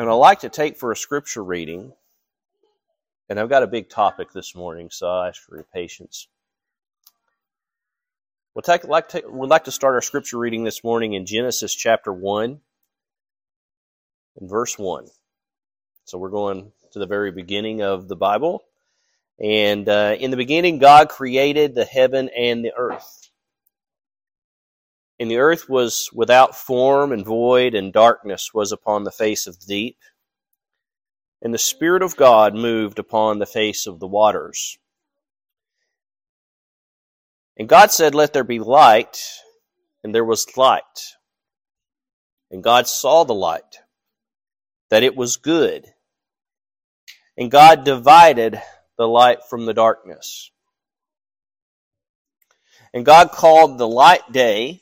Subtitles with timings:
[0.00, 1.92] And I like to take for a scripture reading,
[3.28, 6.26] and I've got a big topic this morning, so I ask for your patience.
[8.54, 11.74] We'll take, like to, we'd like to start our scripture reading this morning in Genesis
[11.74, 12.60] chapter 1
[14.40, 15.06] and verse 1.
[16.06, 18.64] So we're going to the very beginning of the Bible.
[19.38, 23.19] And uh, in the beginning, God created the heaven and the earth.
[25.20, 29.60] And the earth was without form and void, and darkness was upon the face of
[29.60, 29.98] the deep.
[31.42, 34.78] And the Spirit of God moved upon the face of the waters.
[37.58, 39.22] And God said, Let there be light,
[40.02, 40.82] and there was light.
[42.50, 43.80] And God saw the light,
[44.88, 45.86] that it was good.
[47.36, 48.58] And God divided
[48.96, 50.50] the light from the darkness.
[52.94, 54.80] And God called the light day,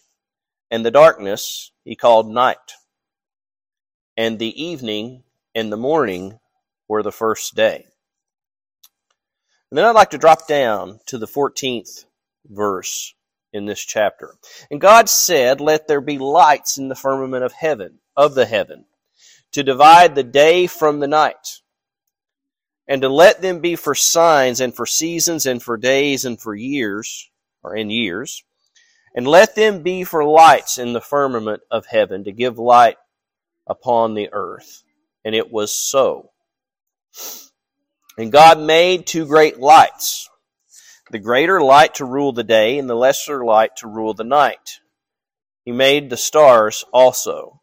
[0.70, 2.74] and the darkness he called night.
[4.16, 5.22] And the evening
[5.54, 6.38] and the morning
[6.88, 7.86] were the first day.
[9.70, 12.04] And then I'd like to drop down to the 14th
[12.46, 13.14] verse
[13.52, 14.34] in this chapter.
[14.70, 18.86] And God said, Let there be lights in the firmament of heaven, of the heaven,
[19.52, 21.60] to divide the day from the night,
[22.86, 26.54] and to let them be for signs and for seasons and for days and for
[26.54, 27.30] years,
[27.62, 28.44] or in years,
[29.14, 32.96] and let them be for lights in the firmament of heaven to give light
[33.66, 34.82] upon the earth.
[35.24, 36.30] And it was so.
[38.16, 40.28] And God made two great lights
[41.10, 44.80] the greater light to rule the day, and the lesser light to rule the night.
[45.64, 47.60] He made the stars also.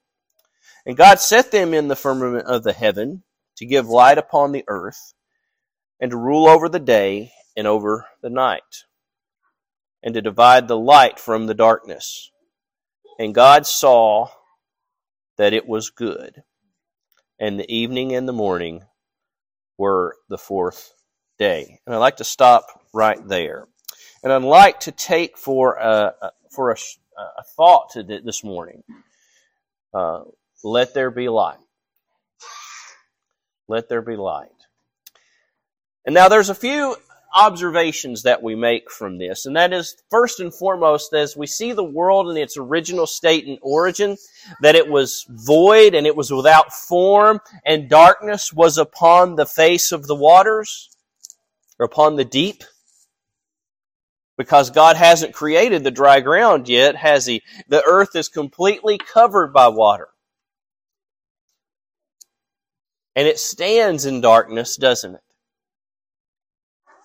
[0.85, 3.23] And God set them in the firmament of the heaven
[3.57, 5.13] to give light upon the earth,
[5.99, 8.83] and to rule over the day and over the night,
[10.05, 12.31] and to divide the light from the darkness.
[13.17, 14.29] And God saw
[15.37, 16.43] that it was good.
[17.39, 18.83] And the evening and the morning
[19.77, 20.93] were the fourth
[21.39, 21.79] day.
[21.85, 23.67] And I'd like to stop right there.
[24.23, 26.13] And I'd like to take for a,
[26.51, 26.77] for a,
[27.17, 28.83] a thought to this morning.
[29.93, 30.23] Uh,
[30.63, 31.57] let there be light.
[33.67, 34.49] Let there be light.
[36.05, 36.95] And now there's a few
[37.35, 41.73] observations that we make from this, and that is first and foremost, as we see
[41.73, 44.17] the world in its original state and origin,
[44.61, 49.91] that it was void and it was without form, and darkness was upon the face
[49.91, 50.89] of the waters,
[51.77, 52.63] or upon the deep.
[54.37, 57.41] Because God hasn't created the dry ground yet, has He?
[57.67, 60.09] The earth is completely covered by water.
[63.15, 65.21] And it stands in darkness, doesn't it?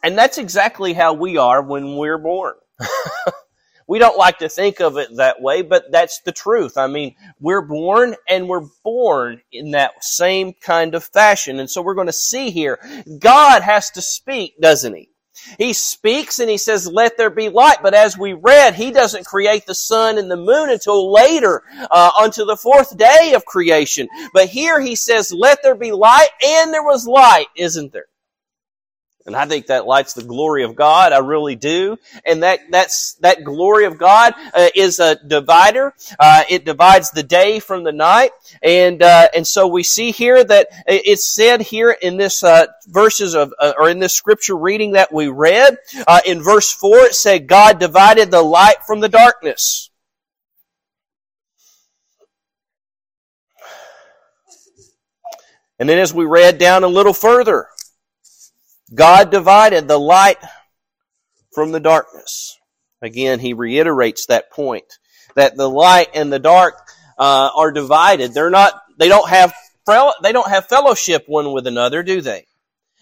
[0.02, 2.54] And that's exactly how we are when we're born.
[3.86, 6.78] we don't like to think of it that way, but that's the truth.
[6.78, 11.58] I mean, we're born and we're born in that same kind of fashion.
[11.58, 12.78] And so we're going to see here,
[13.18, 15.10] God has to speak, doesn't he?
[15.58, 17.78] He speaks and he says, let there be light.
[17.82, 22.12] But as we read, he doesn't create the sun and the moon until later, uh,
[22.18, 24.08] until the fourth day of creation.
[24.32, 28.06] But here he says, let there be light and there was light, isn't there?
[29.30, 31.12] And I think that lights the glory of God.
[31.12, 31.98] I really do.
[32.26, 35.94] And that, that's, that glory of God uh, is a divider.
[36.18, 38.32] Uh, it divides the day from the night.
[38.60, 43.36] And, uh, and so we see here that it's said here in this, uh, verses
[43.36, 47.14] of, uh, or in this scripture reading that we read, uh, in verse 4, it
[47.14, 49.90] said, God divided the light from the darkness.
[55.78, 57.68] And then as we read down a little further,
[58.92, 60.38] God divided the light
[61.52, 62.58] from the darkness.
[63.02, 64.98] Again, he reiterates that point
[65.34, 66.74] that the light and the dark
[67.18, 68.34] uh, are divided.
[68.34, 68.74] They're not.
[68.98, 69.54] They don't have.
[70.22, 72.46] They don't have fellowship one with another, do they?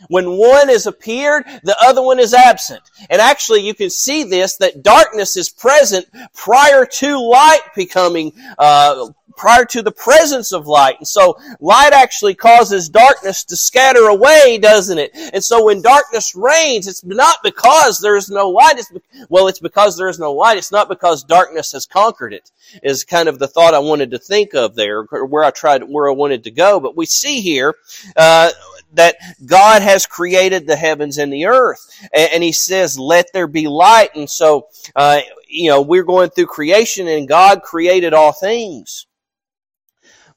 [0.07, 2.83] When one is appeared, the other one is absent.
[3.11, 9.09] And actually, you can see this, that darkness is present prior to light becoming, uh,
[9.39, 10.97] prior to the presence of light.
[10.99, 15.13] And so, light actually causes darkness to scatter away, doesn't it?
[15.33, 18.79] And so when darkness reigns, it's not because there is no light.
[18.79, 18.93] It's,
[19.29, 20.59] well, it's because there is no light.
[20.59, 22.51] It's not because darkness has conquered it,
[22.83, 26.09] is kind of the thought I wanted to think of there, where I tried, where
[26.09, 26.81] I wanted to go.
[26.81, 27.75] But we see here,
[28.17, 28.51] uh,
[28.95, 31.81] that God has created the heavens and the earth.
[32.13, 34.15] And, he says, let there be light.
[34.15, 39.07] And so, uh, you know, we're going through creation and God created all things.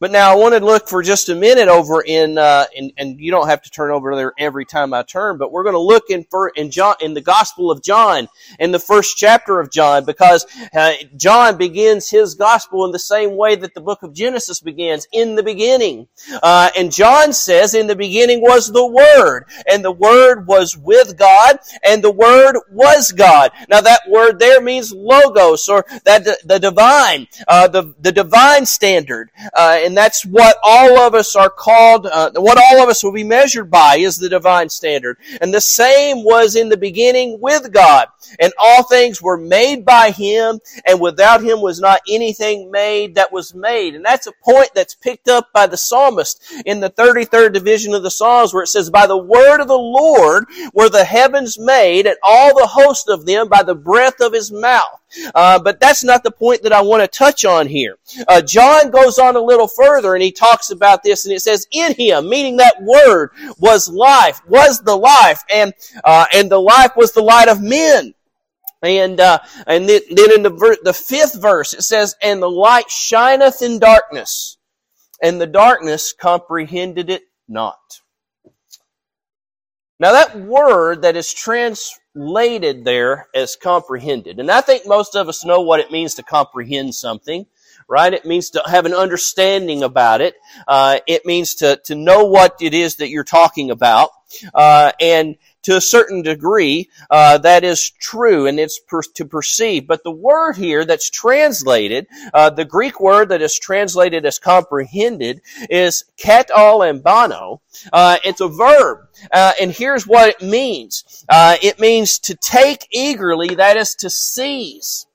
[0.02, 3.20] But now I want to look for just a minute over in, uh, in, and
[3.20, 5.80] you don't have to turn over there every time I turn, but we're going to
[5.80, 8.28] look in for in John in the Gospel of John
[8.60, 13.38] in the first chapter of John because uh, John begins his gospel in the same
[13.38, 16.08] way that the book of Genesis begins in the beginning,
[16.42, 21.16] uh, and John says, "In the beginning was the Word, and the Word was with
[21.16, 26.58] God, and the Word was God." Now that word there means logos or that the
[26.58, 29.30] divine, uh, the the divine standard.
[29.54, 33.12] Uh, and that's what all of us are called, uh, what all of us will
[33.12, 35.18] be measured by is the divine standard.
[35.42, 38.08] And the same was in the beginning with God.
[38.40, 43.34] And all things were made by Him, and without Him was not anything made that
[43.34, 43.94] was made.
[43.94, 48.02] And that's a point that's picked up by the psalmist in the 33rd division of
[48.02, 52.08] the Psalms where it says, By the word of the Lord were the heavens made,
[52.08, 55.01] and all the host of them by the breath of His mouth.
[55.36, 57.98] Uh, but that's not the point that I want to touch on here.
[58.28, 61.68] Uh, John goes on a little further and he talks about this and it says,
[61.72, 65.74] in him, meaning that word was life, was the life, and,
[66.04, 68.14] uh, and the life was the light of men.
[68.84, 72.90] And, uh, and then in the, ver- the fifth verse it says, and the light
[72.90, 74.58] shineth in darkness,
[75.22, 77.78] and the darkness comprehended it not.
[80.00, 81.32] Now that word that is
[82.14, 86.24] translated there as comprehended, and I think most of us know what it means to
[86.24, 87.46] comprehend something,
[87.92, 88.14] right?
[88.14, 90.36] It means to have an understanding about it.
[90.66, 94.12] Uh, it means to, to know what it is that you're talking about.
[94.54, 99.88] Uh, and to a certain degree, uh, that is true and it's per- to perceive.
[99.88, 105.42] But the word here that's translated, uh, the Greek word that is translated as comprehended
[105.70, 107.60] is katalambano.
[107.92, 109.00] Uh, it's a verb.
[109.32, 111.26] Uh, and here's what it means.
[111.28, 115.06] Uh, it means to take eagerly, that is to seize.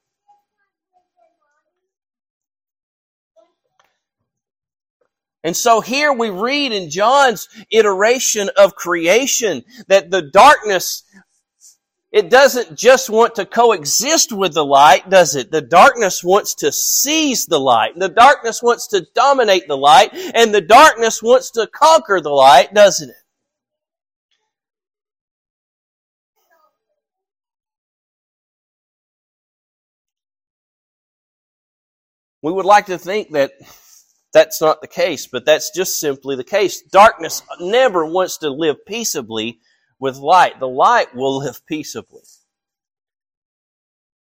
[5.46, 11.04] And so here we read in John's iteration of creation that the darkness,
[12.10, 15.52] it doesn't just want to coexist with the light, does it?
[15.52, 17.93] The darkness wants to seize the light.
[17.94, 22.75] The darkness wants to dominate the light, and the darkness wants to conquer the light,
[22.75, 23.16] doesn't it?
[32.43, 33.52] We would like to think that
[34.37, 36.83] that's not the case, but that's just simply the case.
[36.83, 39.61] Darkness never wants to live peaceably
[39.99, 40.61] with light.
[40.61, 42.21] The light will live peaceably.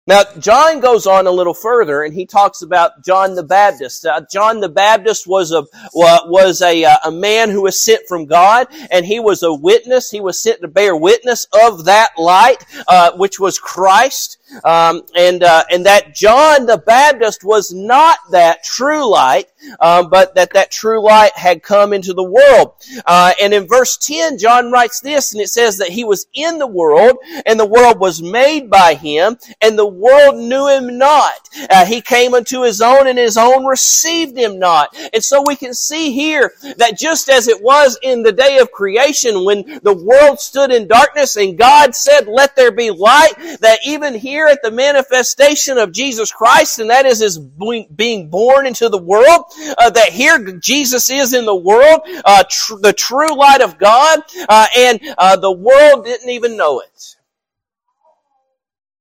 [0.06, 4.06] Now, John goes on a little further and he talks about John the Baptist.
[4.06, 8.24] Uh, John the Baptist was a, was a, uh, a man who was sent from
[8.24, 10.10] God and he was a witness.
[10.10, 14.37] He was sent to bear witness of that light, uh, which was Christ.
[14.64, 19.46] Um, and, uh, and that John the Baptist was not that true light,
[19.80, 22.72] um, but that that true light had come into the world.
[23.04, 26.58] Uh, and in verse 10, John writes this and it says that he was in
[26.58, 31.48] the world and the world was made by him and the world knew him not.
[31.70, 34.96] Uh, he came unto his own and his own received him not.
[35.12, 38.72] And so we can see here that just as it was in the day of
[38.72, 43.80] creation when the world stood in darkness and God said, let there be light, that
[43.84, 48.88] even here at the manifestation of Jesus Christ, and that is his being born into
[48.88, 49.44] the world,
[49.78, 54.20] uh, that here Jesus is in the world, uh, tr- the true light of God,
[54.48, 57.16] uh, and uh, the world didn't even know it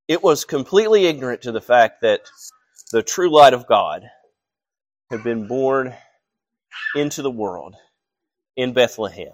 [0.07, 2.21] it was completely ignorant to the fact that
[2.91, 4.03] the true light of God
[5.11, 5.93] had been born
[6.95, 7.75] into the world
[8.55, 9.33] in Bethlehem.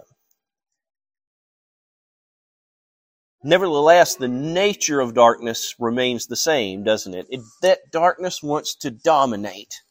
[3.46, 7.26] Nevertheless, the nature of darkness remains the same, doesn't it?
[7.28, 7.40] it?
[7.60, 9.82] That darkness wants to dominate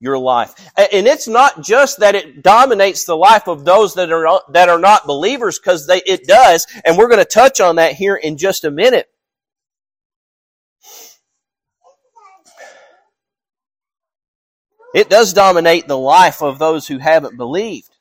[0.00, 0.52] your life.
[0.76, 4.80] And it's not just that it dominates the life of those that are, that are
[4.80, 8.64] not believers, because it does, and we're going to touch on that here in just
[8.64, 9.08] a minute.
[14.92, 17.95] It does dominate the life of those who haven't believed.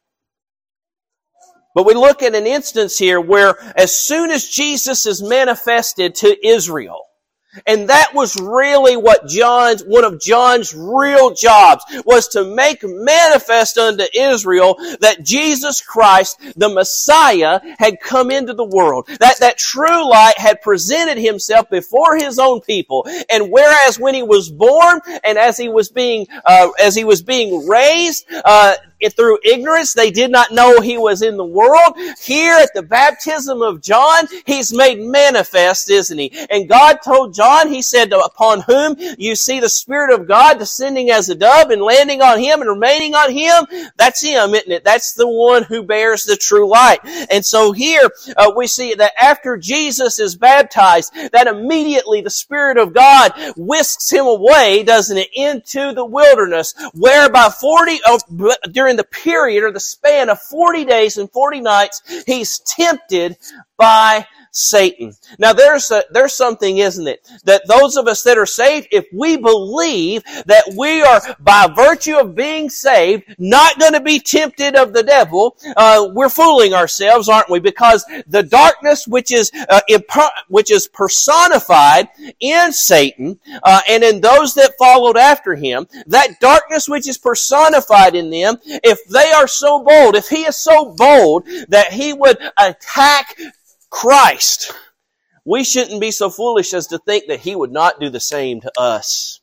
[1.75, 6.47] But we look at an instance here where as soon as Jesus is manifested to
[6.47, 7.01] Israel,
[7.65, 13.77] and that was really what John's, one of John's real jobs was to make manifest
[13.77, 19.07] unto Israel that Jesus Christ, the Messiah, had come into the world.
[19.19, 23.07] That, that true light had presented himself before his own people.
[23.29, 27.21] And whereas when he was born and as he was being, uh, as he was
[27.21, 28.75] being raised, uh,
[29.13, 29.93] through ignorance.
[29.93, 31.97] They did not know he was in the world.
[32.21, 36.31] Here at the baptism of John, he's made manifest, isn't he?
[36.49, 41.09] And God told John, he said, upon whom you see the Spirit of God descending
[41.09, 43.65] as a dove and landing on him and remaining on him,
[43.97, 44.83] that's him, isn't it?
[44.83, 46.99] That's the one who bears the true light.
[47.31, 52.77] And so here uh, we see that after Jesus is baptized, that immediately the Spirit
[52.77, 58.17] of God whisks him away, doesn't it, into the wilderness, where by 40, uh,
[58.71, 63.37] during the period or the span of 40 days and 40 nights, he's tempted
[63.77, 65.11] by Satan.
[65.37, 67.27] Now there's a, there's something, isn't it?
[67.43, 72.15] That those of us that are saved, if we believe that we are, by virtue
[72.15, 77.27] of being saved, not going to be tempted of the devil, uh, we're fooling ourselves,
[77.27, 77.59] aren't we?
[77.59, 79.81] Because the darkness which is uh,
[80.47, 82.07] which is personified
[82.39, 88.15] in Satan uh, and in those that followed after him, that darkness which is personified
[88.15, 92.37] in them, if they are so bold, if he is so bold that he would
[92.57, 93.35] attack
[93.89, 94.73] Christ,
[95.45, 98.61] we shouldn't be so foolish as to think that He would not do the same
[98.61, 99.39] to us.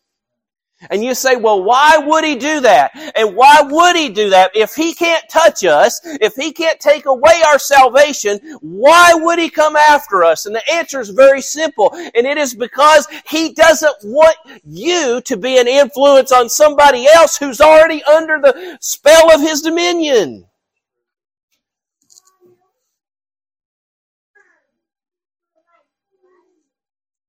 [0.91, 2.91] And you say, well, why would He do that?
[3.15, 4.51] And why would He do that?
[4.55, 9.49] If He can't touch us, if He can't take away our salvation, why would He
[9.49, 10.47] come after us?
[10.47, 11.93] And the answer is very simple.
[11.95, 17.37] And it is because He doesn't want you to be an influence on somebody else
[17.37, 20.47] who's already under the spell of His dominion.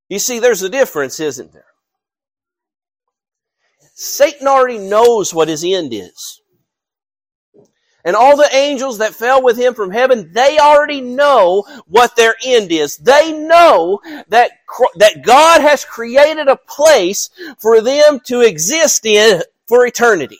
[0.09, 1.65] You see, there's a difference, isn't there?
[3.95, 6.41] Satan already knows what his end is.
[8.05, 12.35] And all the angels that fell with him from heaven, they already know what their
[12.43, 12.97] end is.
[12.97, 14.51] They know that,
[14.95, 17.29] that God has created a place
[17.59, 20.39] for them to exist in for eternity.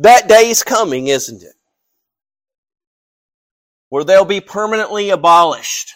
[0.00, 1.54] That day is coming, isn't it?
[3.88, 5.92] Where they'll be permanently abolished.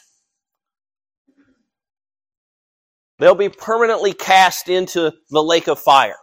[3.19, 6.17] They'll be permanently cast into the lake of fire.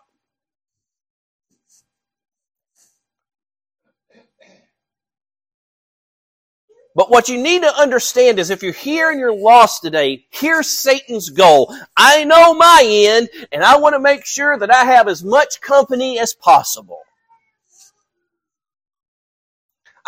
[6.96, 10.70] But what you need to understand is if you're here and you're lost today, here's
[10.70, 11.74] Satan's goal.
[11.96, 15.62] I know my end, and I want to make sure that I have as much
[15.62, 17.00] company as possible.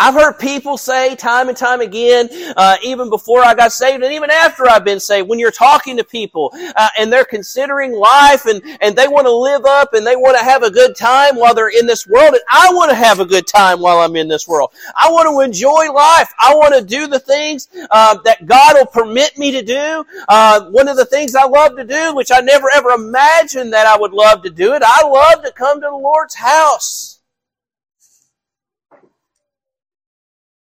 [0.01, 2.27] I've heard people say time and time again,
[2.58, 5.96] uh, even before I got saved and even after I've been saved, when you're talking
[5.98, 10.05] to people uh, and they're considering life and, and they want to live up and
[10.05, 12.89] they want to have a good time while they're in this world, and I want
[12.89, 14.72] to have a good time while I'm in this world.
[15.00, 16.34] I want to enjoy life.
[16.39, 20.03] I want to do the things uh, that God will permit me to do.
[20.27, 23.86] Uh, one of the things I love to do, which I never ever imagined that
[23.86, 27.20] I would love to do it, I love to come to the Lord's house.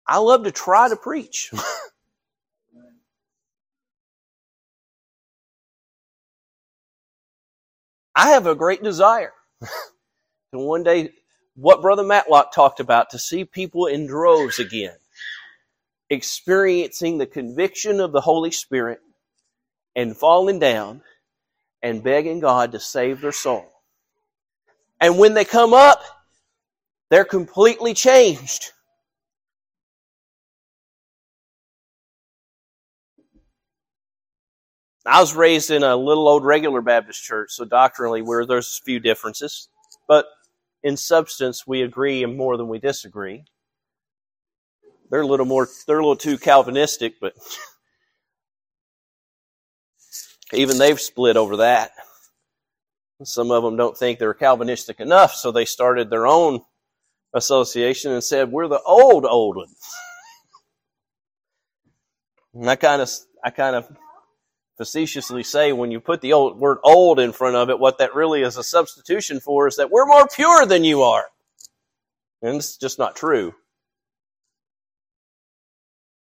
[0.09, 1.51] I love to try to preach.
[8.15, 9.67] I have a great desire to
[10.53, 11.11] one day,
[11.55, 14.95] what Brother Matlock talked about, to see people in droves again,
[16.09, 19.01] experiencing the conviction of the Holy Spirit
[19.95, 21.03] and falling down
[21.83, 23.67] and begging God to save their soul.
[24.99, 26.01] And when they come up,
[27.11, 28.71] they're completely changed.
[35.09, 38.85] I was raised in a little old regular Baptist church, so doctrinally where there's a
[38.85, 39.67] few differences,
[40.07, 40.27] but
[40.83, 43.43] in substance we agree more than we disagree.
[45.09, 47.33] They're a little more, they're a little too Calvinistic, but
[50.53, 51.89] even they've split over that.
[53.23, 56.61] Some of them don't think they're Calvinistic enough, so they started their own
[57.33, 59.75] association and said, "We're the old old ones."
[62.53, 63.09] and I kind of,
[63.43, 63.89] I kind of
[64.79, 68.15] facetiously say when you put the old, word old in front of it, what that
[68.15, 71.25] really is a substitution for is that we're more pure than you are.
[72.41, 73.53] And it's just not true.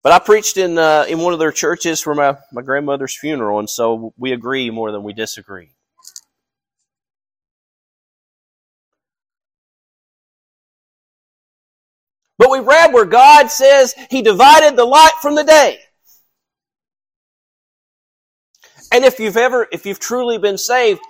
[0.02, 3.58] But I preached in uh, in one of their churches for my, my grandmother's funeral,
[3.58, 5.72] and so we agree more than we disagree.
[12.38, 15.80] But we read where God says He divided the light from the day.
[18.92, 21.00] And if you've ever, if you've truly been saved,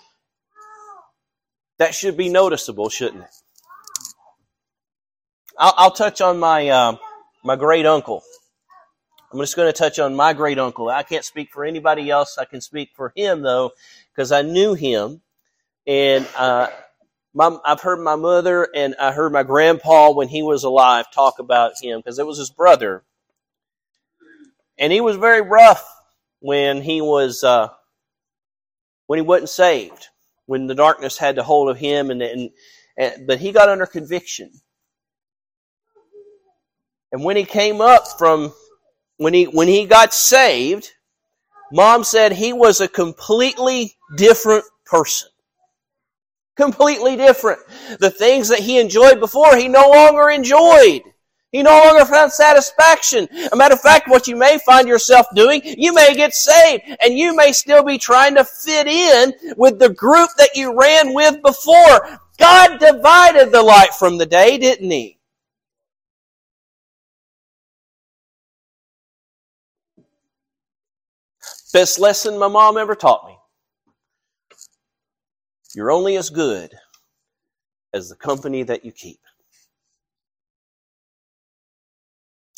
[1.79, 3.31] that should be noticeable, shouldn't it?
[5.59, 6.97] I'll, I'll touch on my uh,
[7.45, 8.23] my great uncle.
[9.33, 10.89] I'm just going to touch on my great uncle.
[10.89, 12.39] I can't speak for anybody else.
[12.39, 13.73] I can speak for him though,
[14.15, 15.21] because I knew him,
[15.87, 16.69] and uh,
[17.35, 21.39] my, I've heard my mother and I heard my grandpa when he was alive talk
[21.39, 23.05] about him because it was his brother.
[24.79, 25.87] And he was very rough
[26.47, 27.67] when he was, uh,
[29.09, 30.07] when he wasn't saved,
[30.47, 32.51] when the darkness had the hold of him and, and,
[32.97, 34.53] and but he got under conviction.
[37.11, 38.55] And when he came up from,
[39.17, 40.93] when he, when he got saved,
[41.73, 45.29] mom said he was a completely different person.
[46.57, 47.59] Completely different.
[47.99, 51.03] The things that he enjoyed before, he no longer enjoyed.
[51.53, 53.29] He no longer found satisfaction.
[53.53, 57.17] A matter of fact, what you may find yourself doing, you may get saved and
[57.17, 61.41] you may still be trying to fit in with the group that you ran with
[61.43, 62.21] before.
[62.39, 65.19] God divided the light from the day, didn't he?
[71.73, 73.37] Best lesson my mom ever taught me.
[75.75, 76.75] You're only as good
[77.93, 79.21] as the company that you keep.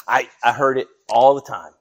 [0.09, 1.73] I, I heard it all the time.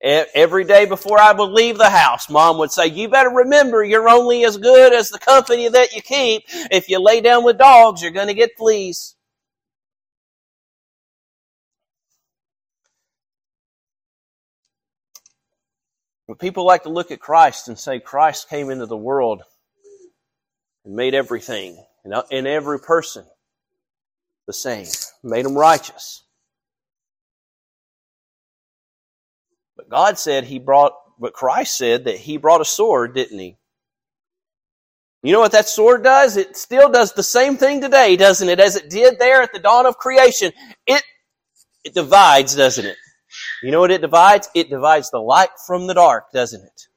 [0.00, 4.08] Every day before I would leave the house, mom would say, you better remember you're
[4.08, 6.44] only as good as the company that you keep.
[6.70, 9.16] If you lay down with dogs, you're going to get fleas.
[16.28, 19.42] But people like to look at Christ and say Christ came into the world
[20.84, 23.24] and made everything and uh, every person
[24.46, 24.86] the same,
[25.24, 26.22] made them righteous.
[29.78, 33.56] But God said he brought, but Christ said that he brought a sword, didn't he?
[35.22, 36.36] You know what that sword does?
[36.36, 38.58] It still does the same thing today, doesn't it?
[38.58, 40.52] As it did there at the dawn of creation.
[40.86, 41.02] It,
[41.84, 42.96] it divides, doesn't it?
[43.62, 44.48] You know what it divides?
[44.52, 46.87] It divides the light from the dark, doesn't it?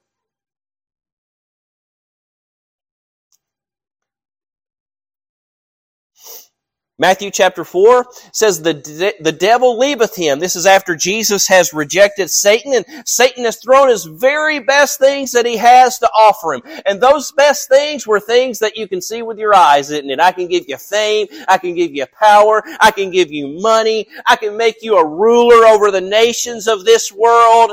[7.02, 10.38] Matthew chapter 4 says the, de- the devil leaveth him.
[10.38, 15.32] This is after Jesus has rejected Satan and Satan has thrown his very best things
[15.32, 16.62] that he has to offer him.
[16.86, 20.20] And those best things were things that you can see with your eyes, isn't it?
[20.20, 21.26] I can give you fame.
[21.48, 22.62] I can give you power.
[22.80, 24.08] I can give you money.
[24.28, 27.72] I can make you a ruler over the nations of this world.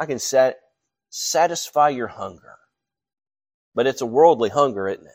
[0.00, 0.60] I can sat-
[1.10, 2.56] satisfy your hunger.
[3.74, 5.12] But it's a worldly hunger, isn't it?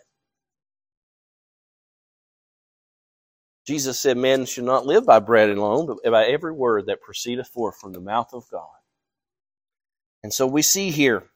[3.67, 7.47] Jesus said, Man should not live by bread alone, but by every word that proceedeth
[7.47, 8.67] forth from the mouth of God.
[10.24, 11.30] And so we see here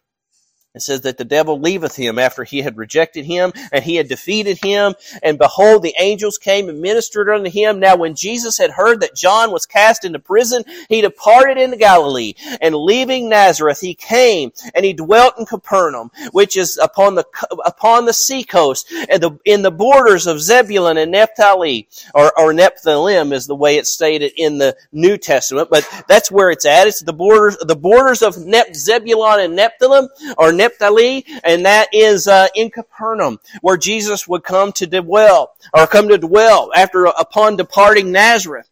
[0.75, 4.07] it says that the devil leaveth him after he had rejected him and he had
[4.07, 4.93] defeated him.
[5.23, 7.79] And behold, the angels came and ministered unto him.
[7.79, 12.33] Now when Jesus had heard that John was cast into prison, he departed into Galilee
[12.61, 17.25] and leaving Nazareth, he came and he dwelt in Capernaum, which is upon the,
[17.65, 22.53] upon the sea coast and the, in the borders of Zebulun and Naphtali, or, or
[22.53, 26.88] Nephthalim is the way it's stated in the New Testament, but that's where it's at.
[26.88, 32.28] It's the borders, the borders of Nep, Zebulun and Nephthalim, or Naphtali, and that is
[32.28, 37.56] uh, in Capernaum, where Jesus would come to dwell, or come to dwell after upon
[37.56, 38.69] departing Nazareth.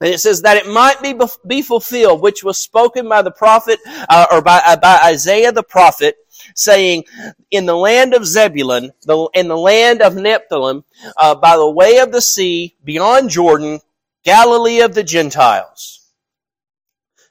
[0.00, 1.14] And it says that it might be
[1.46, 5.62] be fulfilled, which was spoken by the prophet uh, or by uh, by Isaiah the
[5.62, 6.16] prophet,
[6.54, 7.04] saying,
[7.50, 10.84] "In the land of Zebulun, the, in the land of Nephthalim,
[11.16, 13.80] uh, by the way of the sea, beyond Jordan,
[14.22, 16.10] Galilee of the Gentiles,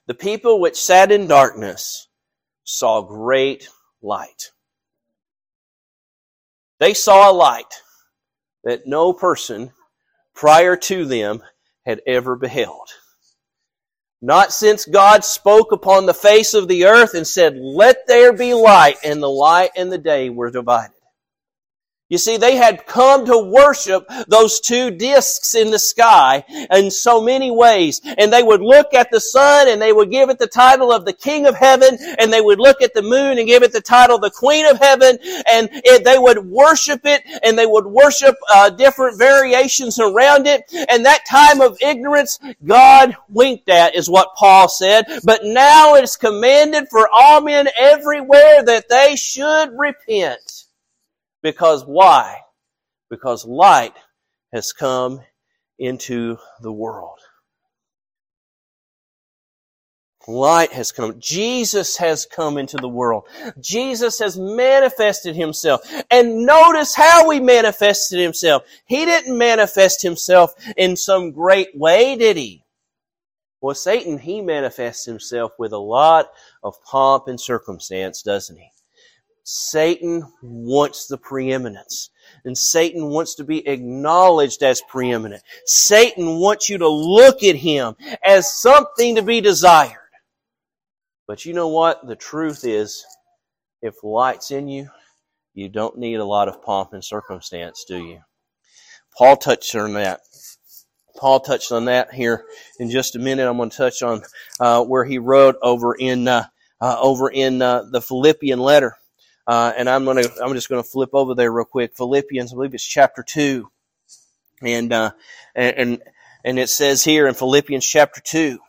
[0.07, 2.07] the people which sat in darkness
[2.65, 3.69] saw great
[4.01, 4.51] light.
[6.79, 7.73] They saw a light
[8.65, 9.71] that no person
[10.33, 11.41] prior to them
[11.85, 12.89] had ever beheld.
[14.21, 18.53] Not since God spoke upon the face of the earth and said, let there be
[18.53, 20.94] light, and the light and the day were divided.
[22.07, 27.19] You see, they had come to worship those two discs in the sky in so
[27.19, 27.99] many ways.
[28.19, 31.05] And they would look at the sun and they would give it the title of
[31.05, 31.97] the King of Heaven.
[32.19, 34.77] And they would look at the moon and give it the title the Queen of
[34.77, 35.17] Heaven.
[35.51, 40.61] And it, they would worship it and they would worship uh, different variations around it.
[40.89, 45.05] And that time of ignorance, God winked at is what Paul said.
[45.23, 50.54] But now it's commanded for all men everywhere that they should repent.
[51.45, 52.39] Because why?
[53.07, 53.93] Because light
[54.51, 55.21] has come
[55.77, 57.19] into the world.
[60.27, 61.19] Light has come.
[61.19, 63.27] Jesus has come into the world.
[63.61, 65.81] Jesus has manifested himself.
[66.09, 68.63] And notice how he manifested himself.
[68.87, 72.63] He didn't manifest himself in some great way, did he?
[73.61, 76.31] Well, Satan, he manifests himself with a lot
[76.63, 78.71] of pomp and circumstance, doesn't he?
[79.45, 82.09] Satan wants the preeminence.
[82.43, 85.43] And Satan wants to be acknowledged as preeminent.
[85.65, 89.99] Satan wants you to look at him as something to be desired.
[91.27, 92.05] But you know what?
[92.07, 93.05] The truth is,
[93.81, 94.89] if light's in you,
[95.53, 98.21] you don't need a lot of pomp and circumstance, do you?
[99.15, 100.21] Paul touched on that.
[101.17, 102.45] Paul touched on that here
[102.79, 103.47] in just a minute.
[103.47, 104.23] I'm going to touch on
[104.59, 106.47] uh, where he wrote over in uh,
[106.81, 108.97] uh, over in uh, the Philippian letter,
[109.47, 111.95] uh, and I'm to I'm just to flip over there real quick.
[111.95, 113.69] Philippians, I believe it's chapter two,
[114.61, 115.11] and uh,
[115.55, 116.01] and
[116.43, 118.59] and it says here in Philippians chapter two.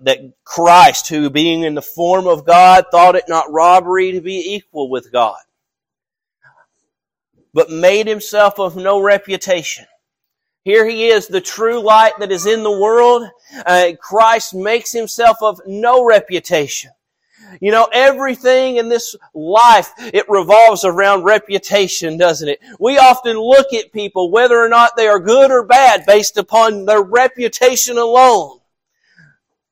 [0.00, 4.54] that Christ, who being in the form of God, thought it not robbery to be
[4.54, 5.40] equal with God,
[7.52, 9.86] but made himself of no reputation.
[10.62, 13.26] Here he is, the true light that is in the world.
[13.64, 16.90] Uh, Christ makes himself of no reputation.
[17.60, 22.60] You know, everything in this life, it revolves around reputation, doesn't it?
[22.78, 26.84] We often look at people, whether or not they are good or bad, based upon
[26.86, 28.60] their reputation alone.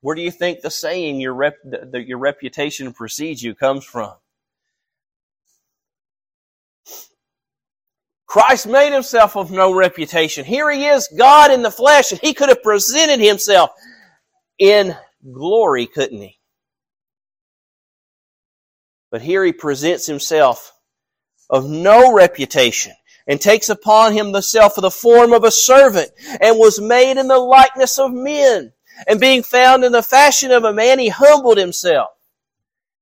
[0.01, 4.13] Where do you think the saying, your, rep, the, your reputation precedes you, comes from?
[8.25, 10.45] Christ made himself of no reputation.
[10.45, 13.71] Here he is, God in the flesh, and he could have presented himself
[14.59, 14.95] in
[15.33, 16.38] glory, couldn't he?
[19.11, 20.73] But here he presents himself
[21.49, 22.93] of no reputation
[23.27, 27.17] and takes upon him the self of the form of a servant and was made
[27.17, 28.73] in the likeness of men.
[29.07, 32.09] And being found in the fashion of a man, he humbled himself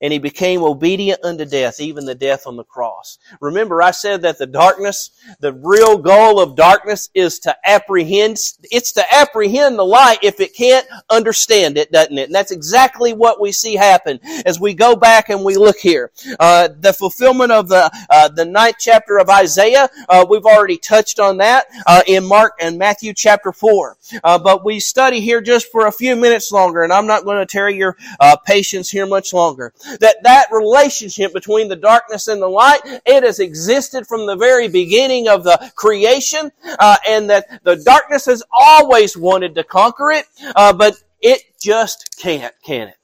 [0.01, 3.17] and he became obedient unto death, even the death on the cross.
[3.41, 8.91] Remember, I said that the darkness, the real goal of darkness is to apprehend, it's
[8.93, 12.27] to apprehend the light if it can't understand it, doesn't it?
[12.27, 16.11] And that's exactly what we see happen as we go back and we look here.
[16.39, 21.19] Uh, the fulfillment of the, uh, the ninth chapter of Isaiah, uh, we've already touched
[21.19, 23.97] on that, uh, in Mark and Matthew chapter 4.
[24.23, 27.39] Uh, but we study here just for a few minutes longer, and I'm not going
[27.39, 32.41] to tear your, uh, patience here much longer that that relationship between the darkness and
[32.41, 37.63] the light, it has existed from the very beginning of the creation, uh, and that
[37.63, 42.97] the darkness has always wanted to conquer it, uh, but it just can't, can it?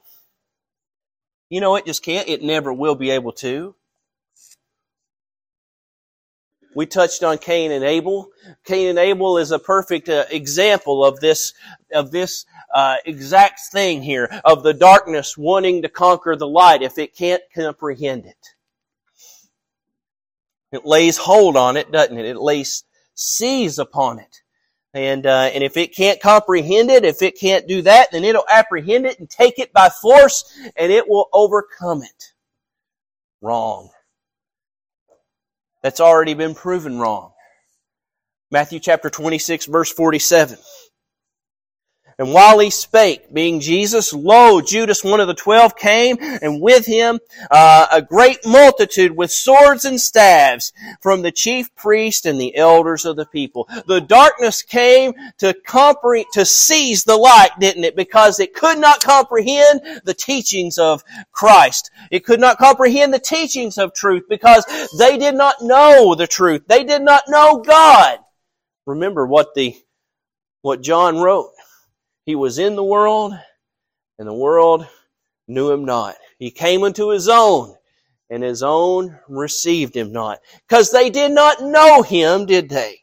[1.50, 2.28] You know, it just can't.
[2.28, 3.76] It never will be able to.
[6.76, 8.30] We touched on Cain and Abel.
[8.66, 11.54] Cain and Abel is a perfect uh, example of this
[11.94, 16.98] of this uh, exact thing here of the darkness wanting to conquer the light if
[16.98, 18.48] it can't comprehend it.
[20.72, 22.26] It lays hold on it, doesn't it?
[22.26, 22.84] It lays
[23.14, 24.42] seize upon it.
[24.96, 28.46] And, uh, and if it can't comprehend it, if it can't do that, then it'll
[28.50, 32.34] apprehend it and take it by force and it will overcome it.
[33.42, 33.90] Wrong.
[35.82, 37.34] That's already been proven wrong.
[38.52, 40.58] Matthew chapter 26 verse 47.
[42.20, 46.86] And while he spake, being Jesus, lo, Judas, one of the twelve, came, and with
[46.86, 52.56] him uh, a great multitude with swords and staves from the chief priests and the
[52.56, 53.68] elders of the people.
[53.88, 57.96] The darkness came to compre- to seize the light, didn't it?
[57.96, 61.90] Because it could not comprehend the teachings of Christ.
[62.12, 64.66] It could not comprehend the teachings of truth because
[64.98, 66.64] they did not know the truth.
[66.68, 68.20] They did not know God.
[68.86, 69.76] Remember what the
[70.62, 71.52] what John wrote.
[72.26, 73.34] He was in the world,
[74.18, 74.88] and the world
[75.48, 76.16] knew him not.
[76.40, 77.76] He came unto his own,
[78.30, 80.40] and his own received him not.
[80.68, 83.02] Because they did not know him, did they?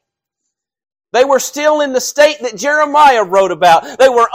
[1.12, 3.98] They were still in the state that Jeremiah wrote about.
[3.98, 4.28] They were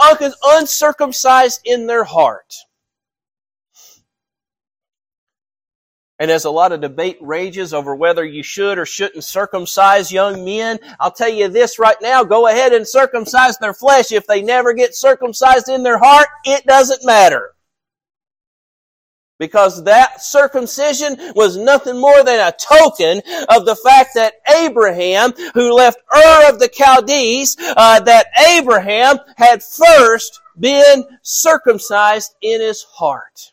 [0.44, 2.54] uncircumcised in their heart.
[6.18, 10.46] And as a lot of debate rages over whether you should or shouldn't circumcise young
[10.46, 14.12] men, I'll tell you this right now, go ahead and circumcise their flesh.
[14.12, 17.52] If they never get circumcised in their heart, it doesn't matter.
[19.38, 25.74] Because that circumcision was nothing more than a token of the fact that Abraham, who
[25.74, 33.52] left Ur of the Chaldees, uh, that Abraham had first been circumcised in his heart.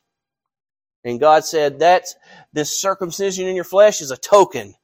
[1.04, 2.16] And God said, that's,
[2.54, 4.76] this circumcision in your flesh is a token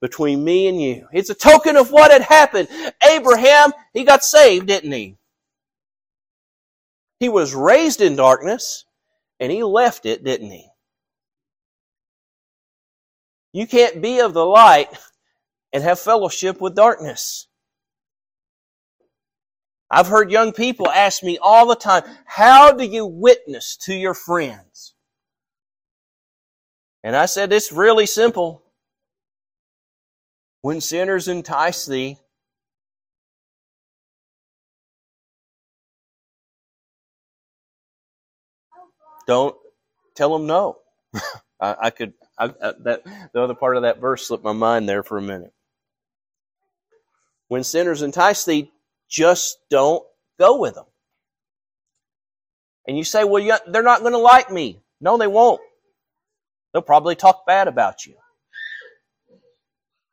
[0.00, 1.06] between me and you.
[1.12, 2.68] It's a token of what had happened.
[3.08, 5.16] Abraham, he got saved, didn't he?
[7.20, 8.84] He was raised in darkness
[9.38, 10.66] and he left it, didn't he?
[13.52, 14.88] You can't be of the light
[15.72, 17.46] and have fellowship with darkness.
[19.90, 24.14] I've heard young people ask me all the time, how do you witness to your
[24.14, 24.91] friends?
[27.04, 28.62] And I said, it's really simple.
[30.60, 32.18] When sinners entice thee,
[39.26, 39.56] don't
[40.14, 40.78] tell them no.
[41.60, 44.88] I, I, could I, I, that the other part of that verse slipped my mind
[44.88, 45.52] there for a minute.
[47.48, 48.70] When sinners entice thee,
[49.10, 50.04] just don't
[50.38, 50.86] go with them.
[52.86, 54.80] And you say, well, they're not going to like me.
[55.00, 55.60] No, they won't.
[56.72, 58.14] They'll probably talk bad about you.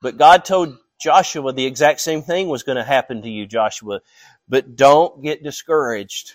[0.02, 4.02] But God told Joshua the exact same thing was going to happen to you, Joshua.
[4.48, 6.34] But don't get discouraged.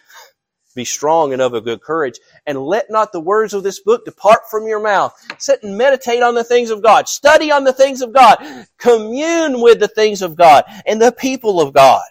[0.74, 2.18] Be strong and of a good courage.
[2.46, 5.14] And let not the words of this book depart from your mouth.
[5.38, 7.08] Sit and meditate on the things of God.
[7.08, 8.66] Study on the things of God.
[8.78, 12.02] Commune with the things of God and the people of God.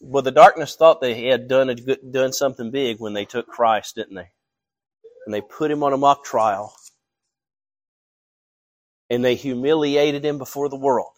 [0.00, 3.46] Well, the darkness thought they had done a good, done something big when they took
[3.46, 4.30] Christ, didn't they?
[5.26, 6.74] And they put him on a mock trial
[9.10, 11.12] and they humiliated him before the world.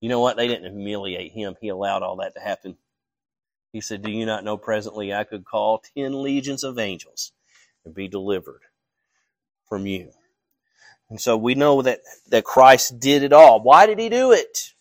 [0.00, 0.36] You know what?
[0.36, 1.56] They didn't humiliate him.
[1.60, 2.76] He allowed all that to happen.
[3.72, 7.32] He said, Do you not know presently I could call ten legions of angels
[7.84, 8.62] and be delivered
[9.68, 10.12] from you?
[11.10, 13.60] And so we know that, that Christ did it all.
[13.60, 14.72] Why did he do it?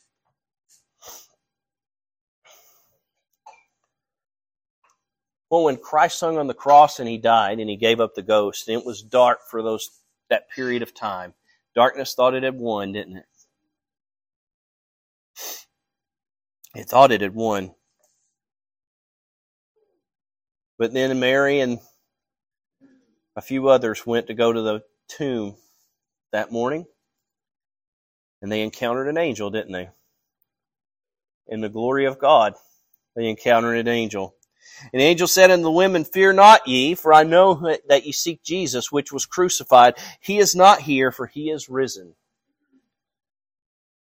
[5.50, 8.22] Well, when Christ hung on the cross and he died and he gave up the
[8.22, 9.90] ghost, and it was dark for those
[10.30, 11.34] that period of time.
[11.76, 13.26] Darkness thought it had won, didn't it?
[16.76, 17.74] It thought it had won.
[20.78, 21.80] But then Mary and
[23.36, 25.56] a few others went to go to the tomb
[26.32, 26.86] that morning,
[28.42, 29.90] and they encountered an angel, didn't they?
[31.48, 32.54] In the glory of God,
[33.16, 34.36] they encountered an angel.
[34.94, 38.12] And the angel said unto the women, Fear not ye, for I know that ye
[38.12, 39.96] seek Jesus, which was crucified.
[40.22, 42.16] He is not here, for he is risen.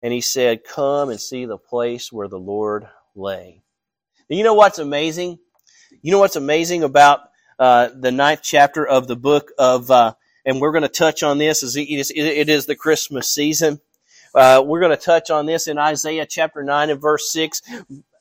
[0.03, 3.63] And he said, Come and see the place where the Lord lay.
[4.29, 5.39] And you know what's amazing?
[6.03, 7.21] You know what's amazing about
[7.59, 10.15] uh, the ninth chapter of the book of, uh,
[10.47, 13.81] and we're going to touch on this as it is, it is the Christmas season.
[14.35, 17.63] Uh, we're going to touch on this in Isaiah chapter 9 and verse 6.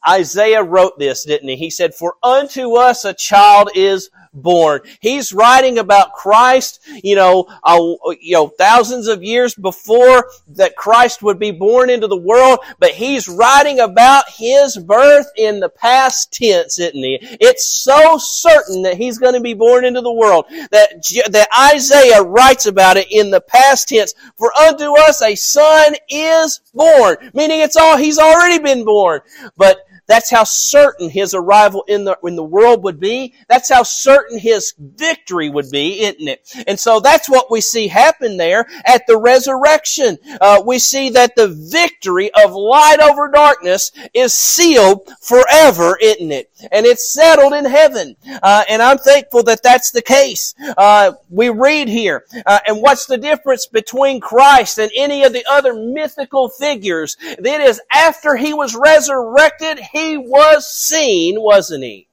[0.08, 1.56] Isaiah wrote this, didn't he?
[1.56, 4.82] He said, For unto us a child is born.
[5.00, 7.80] He's writing about Christ, you know, uh,
[8.20, 12.92] you know, thousands of years before that Christ would be born into the world, but
[12.92, 17.18] he's writing about his birth in the past tense, isn't he?
[17.22, 20.90] It's so certain that he's going to be born into the world that,
[21.32, 24.14] that Isaiah writes about it in the past tense.
[24.38, 29.22] For unto us a son is born, meaning it's all, he's already been born.
[29.58, 33.34] But that's how certain his arrival in the, in the world would be.
[33.48, 36.48] That's how certain his victory would be, isn't it?
[36.68, 40.18] And so that's what we see happen there at the resurrection.
[40.40, 46.52] Uh, we see that the victory of light over darkness is sealed forever, isn't it?
[46.72, 48.16] And it's settled in heaven.
[48.44, 50.54] Uh, and I'm thankful that that's the case.
[50.78, 55.46] Uh, we read here, uh, and what's the difference between Christ and any of the
[55.50, 57.18] other mythical figures?
[57.40, 62.10] That is, after he was resurrected, he was seen, wasn't he?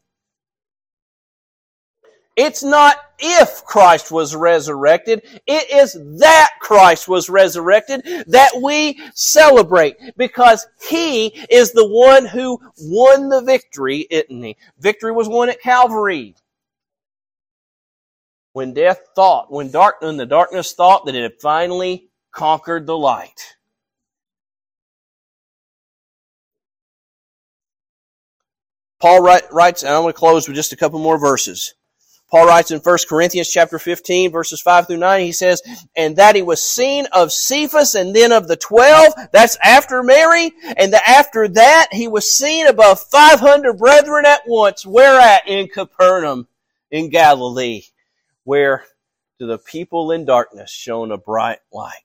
[2.37, 5.23] It's not if Christ was resurrected.
[5.47, 12.59] It is that Christ was resurrected that we celebrate because He is the one who
[12.79, 14.57] won the victory, isn't He?
[14.79, 16.35] Victory was won at Calvary.
[18.55, 23.57] When death thought, when dark, the darkness thought that it had finally conquered the light.
[29.03, 31.75] Paul writes, and I'm going to close with just a couple more verses.
[32.31, 35.61] Paul writes in 1 Corinthians chapter 15 verses 5 through 9, he says,
[35.97, 40.53] and that he was seen of Cephas and then of the twelve, that's after Mary,
[40.77, 45.49] and after that he was seen above 500 brethren at once, where at?
[45.49, 46.47] In Capernaum,
[46.93, 47.83] in Galilee,
[48.45, 48.85] where
[49.41, 52.05] to the people in darkness shone a bright light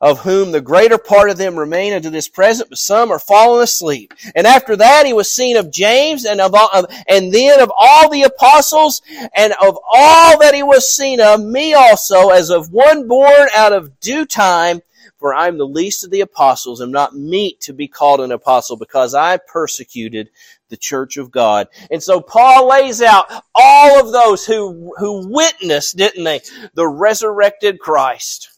[0.00, 3.62] of whom the greater part of them remain unto this present, but some are fallen
[3.62, 4.12] asleep.
[4.34, 7.72] And after that, he was seen of James and of, all, of, and then of
[7.78, 9.02] all the apostles
[9.34, 13.72] and of all that he was seen of me also as of one born out
[13.72, 14.82] of due time.
[15.18, 18.30] For I am the least of the apostles, am not meet to be called an
[18.30, 20.28] apostle because I persecuted
[20.68, 21.68] the church of God.
[21.90, 26.40] And so Paul lays out all of those who, who witnessed, didn't they,
[26.74, 28.50] the resurrected Christ.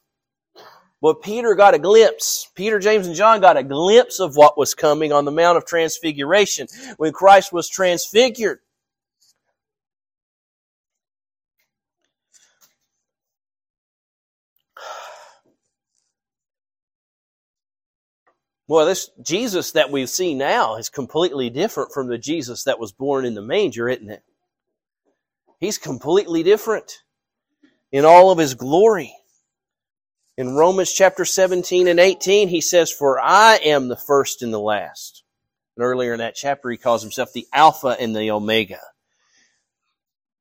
[1.06, 2.50] But Peter got a glimpse.
[2.56, 5.64] Peter, James, and John got a glimpse of what was coming on the Mount of
[5.64, 6.66] Transfiguration
[6.96, 8.58] when Christ was transfigured.
[18.66, 22.90] Well, this Jesus that we see now is completely different from the Jesus that was
[22.90, 24.24] born in the manger, isn't it?
[25.60, 27.04] He's completely different
[27.92, 29.14] in all of his glory.
[30.36, 34.60] In Romans chapter 17 and 18, he says, For I am the first and the
[34.60, 35.22] last.
[35.76, 38.80] And earlier in that chapter, he calls himself the Alpha and the Omega.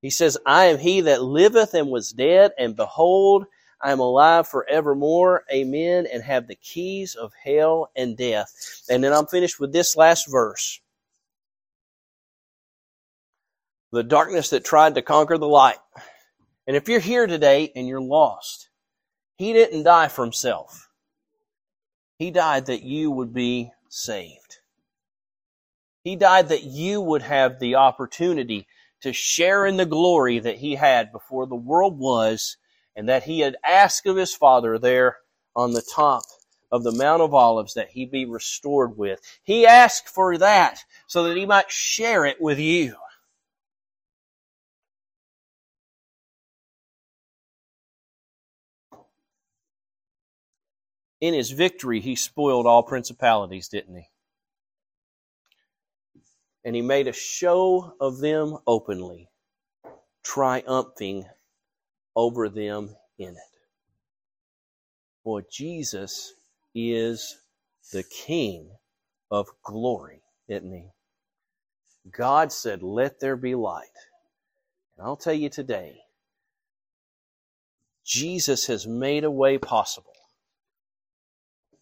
[0.02, 3.46] He says, I am he that liveth and was dead, and behold,
[3.82, 5.44] I am alive forevermore.
[5.52, 6.08] Amen.
[6.12, 8.52] And have the keys of hell and death.
[8.90, 10.82] And then I'm finished with this last verse.
[13.92, 15.78] The darkness that tried to conquer the light.
[16.68, 18.70] And if you're here today and you're lost,
[19.38, 20.90] he didn't die for himself.
[22.18, 24.60] He died that you would be saved.
[26.04, 28.68] He died that you would have the opportunity
[29.02, 32.58] to share in the glory that he had before the world was
[32.96, 35.18] and that he had asked of his father there
[35.56, 36.24] on the top
[36.72, 39.20] of the Mount of Olives that he be restored with.
[39.44, 42.96] He asked for that so that he might share it with you.
[51.22, 54.08] In his victory, he spoiled all principalities, didn't he?
[56.64, 59.30] And he made a show of them openly,
[60.24, 61.26] triumphing
[62.16, 63.38] over them in it.
[65.24, 66.34] For Jesus
[66.74, 67.38] is
[67.92, 68.70] the King
[69.32, 70.90] of glory, isn't he?
[72.12, 73.88] God said, Let there be light.
[74.98, 76.02] And I'll tell you today,
[78.04, 80.15] Jesus has made a way possible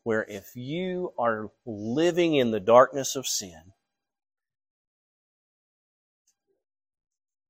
[0.04, 3.74] where if you are living in the darkness of sin,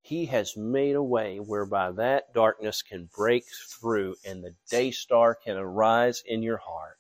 [0.03, 5.33] He has made a way whereby that darkness can break through and the day star
[5.33, 6.97] can arise in your heart.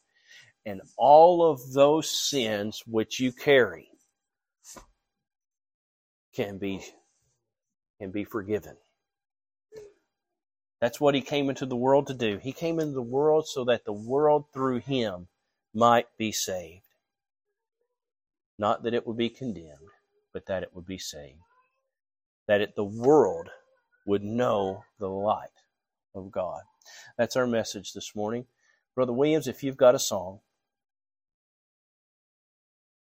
[0.65, 3.89] And all of those sins which you carry
[6.33, 6.81] can be,
[7.99, 8.77] can be forgiven.
[10.79, 12.37] That's what he came into the world to do.
[12.37, 15.27] He came into the world so that the world through him
[15.73, 16.83] might be saved.
[18.57, 19.89] Not that it would be condemned,
[20.31, 21.39] but that it would be saved.
[22.47, 23.49] That it, the world
[24.05, 25.49] would know the light
[26.13, 26.61] of God.
[27.17, 28.45] That's our message this morning.
[28.95, 30.39] Brother Williams, if you've got a song.